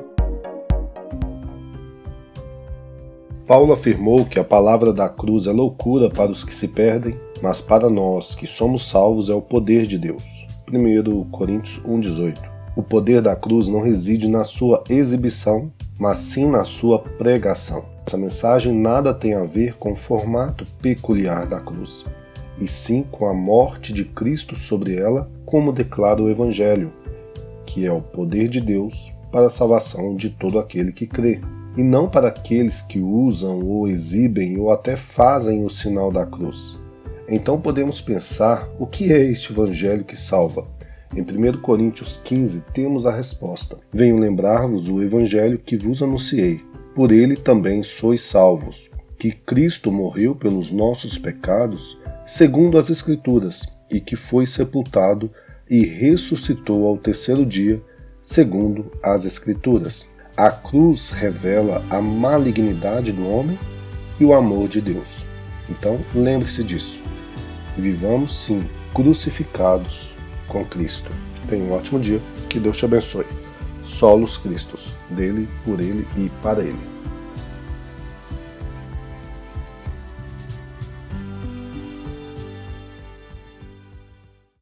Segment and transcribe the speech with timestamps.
[3.45, 7.62] Paulo afirmou que a palavra da cruz é loucura para os que se perdem, mas
[7.62, 10.48] para nós que somos salvos é o poder de Deus.
[10.73, 12.36] 1 Coríntios 1,18
[12.75, 17.93] O poder da cruz não reside na sua exibição, mas sim na sua pregação.
[18.08, 22.05] Essa mensagem nada tem a ver com o formato peculiar da cruz,
[22.62, 26.94] e sim com a morte de Cristo sobre ela, como declara o Evangelho,
[27.66, 31.41] que é o poder de Deus para a salvação de todo aquele que crê,
[31.76, 36.80] e não para aqueles que usam ou exibem ou até fazem o sinal da cruz.
[37.27, 40.68] Então podemos pensar o que é este Evangelho que salva.
[41.16, 43.77] Em 1 Coríntios 15 temos a resposta.
[43.91, 46.62] Venho lembrar-vos o Evangelho que vos anunciei.
[46.95, 53.99] Por ele também sois salvos, que Cristo morreu pelos nossos pecados, segundo as Escrituras, e
[53.99, 55.29] que foi sepultado
[55.70, 57.82] e ressuscitou ao terceiro dia,
[58.23, 60.07] segundo as Escrituras.
[60.38, 63.60] A cruz revela a malignidade do homem
[64.18, 65.25] e o amor de Deus.
[65.69, 66.97] Então, lembre-se disso.
[67.78, 68.63] Vivamos sim
[68.94, 70.16] crucificados
[70.47, 71.12] com Cristo.
[71.50, 73.25] Tenha um ótimo dia, que Deus te abençoe.
[73.86, 76.94] Solos Cristos, dele, por ele e para ele.